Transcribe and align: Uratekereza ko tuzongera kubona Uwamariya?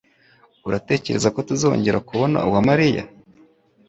Uratekereza 0.67 1.27
ko 1.35 1.39
tuzongera 1.47 2.03
kubona 2.09 2.37
Uwamariya? 2.47 3.03